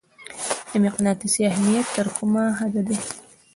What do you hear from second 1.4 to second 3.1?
اهمیت تر کومه حده دی؟